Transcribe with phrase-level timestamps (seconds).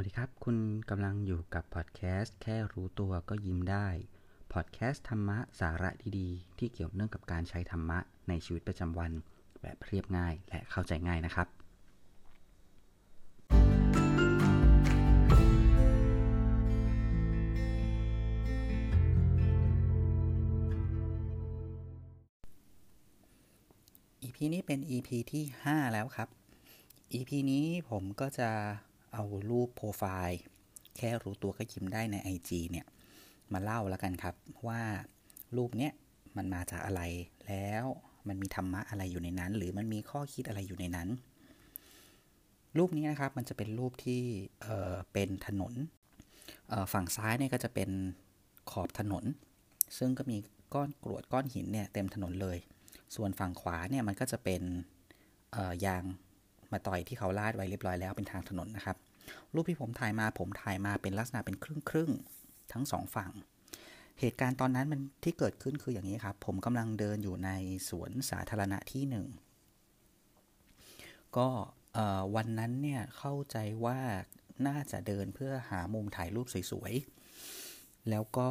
[0.00, 0.58] วัสดีครับ คุณ
[0.90, 3.88] กำลังอยู่กับพอดแคสต์แค่รู้ตัวก็ยิ้มได้
[4.52, 7.98] พอดแคสต์ธรรมะสาระดีๆ ที่เกี่ยวเนื่องกับการใช้ธรรมะ
[8.28, 9.12] ในชีวิตประจำวัน
[9.62, 11.48] แบบเรียบง่ายและเข้าใจง่ายนะครับ
[24.22, 26.28] EP นี้เป็น EP ที่ 5 แล้วครับ
[27.14, 28.50] EP นี้ผมก็จะ
[29.14, 30.40] เอารูปโปรไฟล์
[30.96, 32.86] แค่รู้ตัวก็ยิ้มได้ใน IG เนี่ย
[33.52, 34.34] มาเล่าแล้วกันครับ
[34.66, 34.82] ว่า
[35.56, 35.92] รูปเนี้ย
[36.36, 37.02] มันมาจากอะไร
[37.46, 37.84] แล้ว
[38.28, 41.08] มันมีธรรมะอะไรอยู่ในนั้น หรือมันมีข้อคิดอะไรอยู่ในนั้น
[42.78, 44.22] รูปนี้นะครับมันจะเป็นรูปที่
[44.62, 45.74] เออเป็นถนน
[46.92, 47.90] ฝั่งซ้ายเนี่ยก็จะเป็น
[48.70, 49.24] ขอบถนน
[49.98, 50.36] ซึ่งก็มี
[50.74, 52.58] ก้อนกรวดก้อนหินเนี่ยเต็มถนนเลย
[53.14, 54.62] ส่วนฝั่งขวาเนี่ยมันก็จะเป็น
[55.86, 56.04] ยาง
[56.72, 58.96] มาต่อยที่เขาลาดไว้เรียบร้อยแล้วเป็นทางถนนนะครับ
[59.54, 62.10] รูปที่ผมถ่ายมาผมถ่ายมาเป็นลักษณะเป็นครึ่งครึ่ง
[62.72, 63.30] ทั้งสองฝั่ง
[64.20, 67.50] เหตุการณ์ตอนนั้นมันที่เกิดขึ้นคืออย่างนี้ครับ ผมกำลังเดินอยู่ใน
[67.88, 69.26] สวนสาธารณะที่หนึ่ง
[71.36, 71.48] ก็
[72.34, 73.98] วันนั้นเนี่ยเข้าใจว่า
[74.66, 78.48] น่าจะเดินเพื่อหามุมถ่ายรูปสวยๆ แล้วก็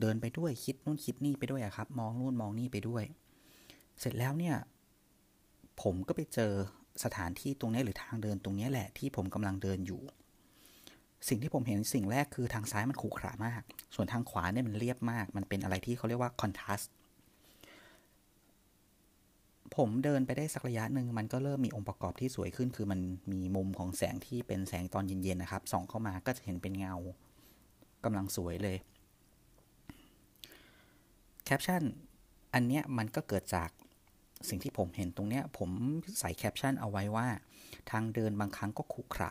[0.00, 3.04] เดินไปด้วยคิดนู่นคิดนี่ไปด้วยครับ มองนู่นมองนี่ไปด้วย
[4.00, 4.56] เสร็จแล้วเนี่ย
[5.82, 6.52] ผมก็ไปเจอ
[7.04, 10.00] สถานที่ตรงนี้หรือทางเดินตรงนี้แหละที่ผมกำลังเดินอยู่
[11.28, 13.62] สิ่งที่ผมเห็นสิ่งแรกคือทางซ้ายมันขรุขระมาก
[13.94, 16.90] ส่วนทางขวาเนี่ยมันเรียบมาก มันเป็นอะไรที่เขาเรียกว่าคอนทราสต์
[19.76, 23.00] ผมเดินไปได้สักระยะหนึ่งมันก็เริ่มมีองค์ประกอบที่สวยขึ้น คือมัน
[23.32, 26.94] มีมุมของแสงที่เป็นแสงตอนเย็นๆนะครับส่องเข้ามาก็จะเห็นเป็นเงา
[28.04, 28.76] กำลังสวยเลย
[31.44, 31.82] แคปชั่น
[32.54, 33.70] อันเนี้ยมันก็เกิดจาก
[34.48, 35.70] สิ่งที่ผมเห็นตรงเนี้ยผม
[36.20, 37.28] ใส่แคปชั่นเอาไว้ว่า
[37.90, 39.30] ทางเดินบางครั้งก็ขรุขระ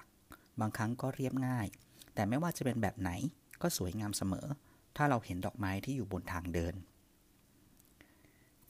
[0.61, 1.67] บางครั้งก็เรียบง่าย
[2.13, 3.11] แต่ไม่ว่าจะเป็นแบบไหน
[3.61, 4.47] ก็สวยงามเสมอ
[4.97, 6.73] ถ้าเราเห็นดอกไม้ที่อยู่บนทางเดิน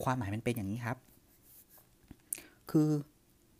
[0.02, 0.96] ความหมายมันเป็นอย่างนี้ครับ
[2.70, 2.88] คือ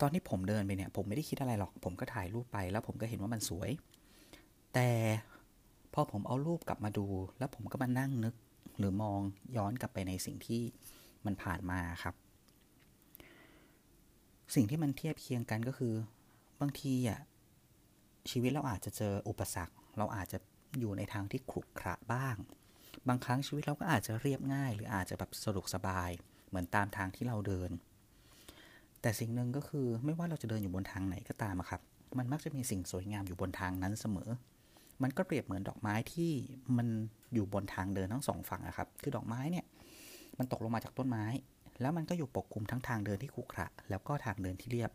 [0.01, 3.69] ตอนที่ผมเดินไปเนี่ย ผมไม่ได้คิดอะไรหรอก ผมก็ถ่ายรูปไป แล้วผมก็เห็นว่ามันสวย
[4.73, 4.89] แต่
[5.93, 7.05] พอผมเอารูปกลับมาดู
[7.39, 8.35] แล้วผมก็มานั่งนึก
[8.77, 9.19] หรือมอง
[9.57, 10.61] ย้อนกลับไปในสิ่งที่
[11.25, 12.15] มันผ่านมาครับ
[14.55, 15.93] สิ่งที่มันเทียบเคียงกันก็คือ
[16.61, 17.19] บางทีอะ
[18.29, 20.37] ชีวิตเราอาจจะเจออุปสรรค เราอาจจะ
[20.79, 22.35] อยู่ในทางที่ขรุขระบ้าง
[23.07, 26.09] บางครั้งชีวิตเราก็อาจจะเรียบง่าย หรืออาจจะแบบสะดวกสบาย
[26.47, 27.71] เหมือนตามทางที่เราเดิน
[29.01, 31.81] แต่สิ่งหนึ่งก็คือไม่ว่าเราจะเดินอยู่บนทางไหนก็ตามครับ
[32.17, 34.29] มันมักจะมีสิ่งสวยงามอยู่บนทางนั้นเสมอ
[35.03, 36.31] มันก็เปรียบเหมือนดอกไม้ที่
[36.77, 36.87] มัน
[37.33, 39.65] อยู่บนทางเดินทั้งสองฝั่งนะครับ คือดอกไม้เนี่ย
[40.37, 41.25] มันตกลงมาจากต้นไม้
[41.81, 44.91] แล้วมันก็อยู่ปกคลุมทั้งทางเดินที่ขรุขระ แล้วก็ทางเดินที่เรียบ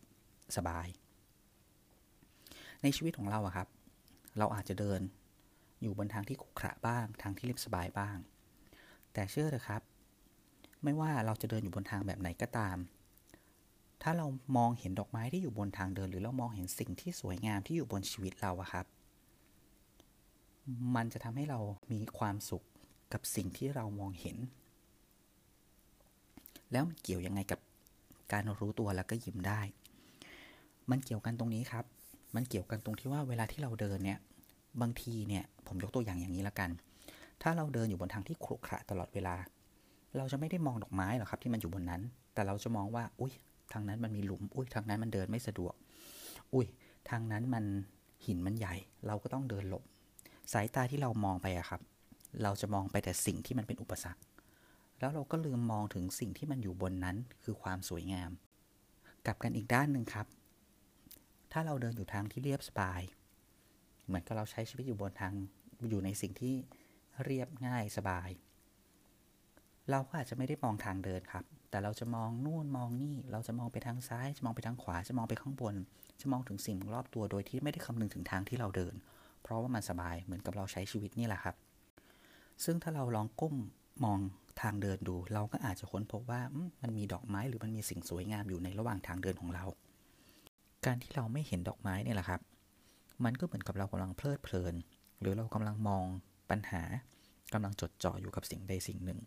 [0.57, 0.87] สบาย
[2.83, 3.69] ในชีวิตของเราอะครับ
[4.39, 5.01] เราอาจจะเดิน
[5.83, 8.17] อยู่บนทางที่ขรุขระบ้าง ทางที่เรียบสบายบ้าง
[9.13, 9.83] แต่เชื่อเถอะครับ
[10.83, 12.77] ไม่ว่าเราจะเดินอยู่บนทางแบบไหนก็ตาม
[14.03, 14.27] ถ้าเรา
[14.57, 18.87] มองเห็นดอกไม้ที่อยู่บนทางเดิน หรือเรามองเห็นสิ่งที่สวยงามที่อยู่บนชีวิตเราอะครับ
[20.95, 21.61] มันจะทำให้เรา
[21.93, 22.65] มีความสุข
[23.13, 24.37] กับสิ่งที่เรามองเห็น
[26.73, 27.61] แล้วมันเกี่ยวยังไงกับ
[28.33, 29.61] การรู้ตัวแล้วก็ยิ้มได้
[30.91, 31.85] มันเกี่ยวกันตรงนี้ครับ
[32.35, 34.19] มันเกี่ยวกันตรงที่ว่าเวลาที่เราเดินเนี่ย
[34.81, 36.71] บางทีเนี่ย ผมยกตัวอย่างอย่างนี้ละกัน
[37.43, 39.35] ถ้าเราเดินอยู่บนทางที่ขรุขระตลอดเวลา
[40.17, 42.03] เราจะไม่ได้มองดอกไม้หรอกครับที่มันอยู่บนนั้น
[42.35, 43.33] แต่เราจะมองว่า อุ้ย
[43.73, 45.75] ทางนั้นมันมีหลุม อุ้ย ทางนั้นมันเดินไม่สะดวก
[46.55, 46.67] อุ้ย
[47.11, 47.65] ทางนั้นมัน
[48.27, 48.75] หินมันใหญ่
[49.07, 49.85] เราก็ต้องเดินหลบ
[50.53, 51.81] สายตาที่เรามองไปอะครับ
[52.43, 54.21] เราจะมองไปแต่สิ่งที่มันเป็นอุปสรรค
[54.99, 58.31] แล้วเราก็ลืมมองถึงสิ่งที่มันอยู่บนนั้นคือความสวยงาม
[59.27, 60.27] กลับกันอีกด้านหนึ่งครับ
[61.53, 63.01] ถ้าเราเดินอยู่ทางที่เรียบสบาย
[64.07, 65.33] เหมือนกับเราใช้ชีวิตอยู่บนทาง
[65.89, 66.55] อยู่ในสิ่งที่
[67.25, 68.29] เรียบง่ายสบาย
[69.91, 75.75] เราก็อาจจะไม่ได้มองทางเดินครับ แต่เราจะมองนู่นมองนี่ เราจะมองไปทางซ้าย จะมองไปทางขวา จะมองไปข้างบน
[76.21, 78.95] จะมองถึงสิ่งรอบตัวโดยที่ไม่ได้คำนึงถึงทางที่เราเดิน
[79.43, 81.57] เพราะว่ามันสบายเหมือนกับเราใช้ชีวิตนี่แหละครับ
[82.65, 83.55] ซึ่งถ้าเราลองก้ม
[84.05, 84.21] มอง
[84.61, 86.41] ทางเดินดู เราก็อาจจะค้นพบว่า
[86.83, 89.65] มันมีดอกไม้หรือมันมีสิ่งสวยงามอยู่ในระหว่างทางเดินของเรา
[90.87, 92.41] การที่เราไม่เห็นดอกไม้เนี่ยแหละครับ
[93.25, 94.75] มันก็เหมือนกับเรากำลังเพลิดเพลิน
[95.21, 96.05] หรือเรากำลังมอง
[96.51, 96.83] ปัญหา
[97.53, 99.21] กำลังจดจ่ออยู่กับสิ่งใดสิ่งหนึ่ง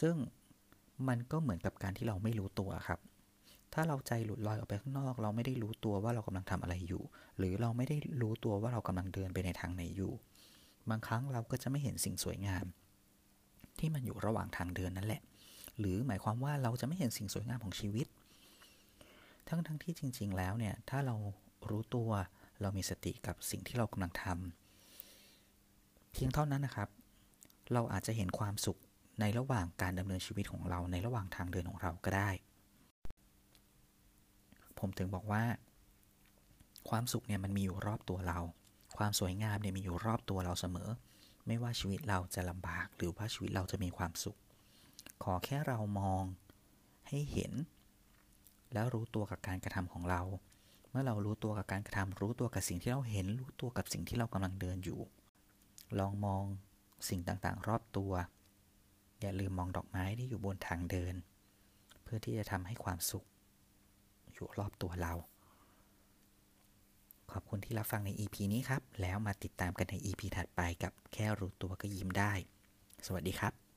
[0.00, 0.14] ซึ่ง
[1.08, 2.98] มันก็เหมือนกับการที่เราไม่รู้ตัวครับ
[3.74, 7.02] ถ้าเราใจหลุดลอยออกไปข้างนอก เราไม่ได้รู้ตัวว่าเรากำลังทำอะไรอยู่
[7.38, 10.12] หรือเราไม่ได้รู้ตัวว่าเรากำลังเดินไปในทางไหนอยู่
[10.90, 12.64] บางครั้งเราก็จะไม่เห็นสิ่งสวยงาม
[13.80, 15.22] ที่มันอยู่ระหว่างทางเดินนั่นแหละ
[15.78, 18.06] หรือหมายความว่าเราจะไม่เห็นสิ่งสวยงามของชีวิต
[19.48, 21.16] ทั้งทั้งที่จริง ๆ แล้วเนี่ย ถ้าเรา
[21.68, 22.10] รู้ตัว
[22.60, 26.88] เรามีสติกับสิ่งที่เรากำลังทำเพียงเท่านั้นนะครับ
[27.72, 28.78] เราอาจจะเห็นความสุข
[29.20, 32.30] ในระหว่างการดำเนินชีวิตของเราในระหว่างทางเดินของเราก็ได้
[34.78, 35.42] ผมถึงบอกว่า
[36.88, 38.38] ความสุขเนี่ยมันมีอยู่รอบตัวเรา
[38.96, 40.88] ความสวยงามเนี่ยมีอยู่รอบตัวเราเสมอ
[41.48, 44.38] ไม่ว่าชีวิตเราจะลำบากหรือว่าชีวิตเราจะมีความสุข
[45.22, 46.22] ขอแค่เรามอง
[47.08, 47.52] ให้เห็น
[48.72, 50.22] แล้วรู้ตัวกับการกระทำของเรา
[50.90, 55.00] เมื่อเรารู้ตัวกับการกระทำรู้ตัวกับสิ่งที่เราเห็น รู้ตัวกับสิ่งที่เรากำลังเดินอยู่
[55.98, 56.44] ลองมอง
[57.08, 58.12] สิ่งต่างๆ รอบตัว
[59.20, 61.14] อย่าลืมมองดอกไม้ที่อยู่บนทางเดิน
[62.02, 63.26] เพื่อที่จะทำให้ความสุข
[64.32, 65.14] อยู่รอบตัวเรา
[67.32, 72.32] ขอบคุณที่รับฟังใน EP นี้ครับ แล้วมาติดตามกันใน EP ถัดไปกับแค่รู้ตัวก็ยิ้มได้
[73.06, 73.67] สวัสดีครับ